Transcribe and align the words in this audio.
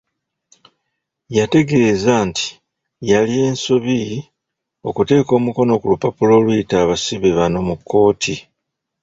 Yategeeza 1.37 2.13
nti 2.27 2.47
yali 3.11 3.33
ensobi 3.47 3.99
okuteeka 4.89 5.31
omukono 5.39 5.71
ku 5.81 5.85
lupapula 5.91 6.31
oluyita 6.39 6.75
abasibe 6.83 7.29
bano 7.37 7.59
mu 7.67 7.75
kkooti. 7.79 8.35